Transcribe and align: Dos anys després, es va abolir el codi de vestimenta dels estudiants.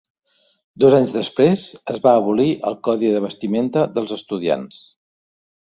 Dos 0.83 0.95
anys 0.99 1.13
després, 1.17 1.67
es 1.95 2.01
va 2.07 2.15
abolir 2.21 2.49
el 2.71 2.79
codi 2.89 3.13
de 3.19 3.23
vestimenta 3.29 3.87
dels 3.99 4.19
estudiants. 4.21 4.85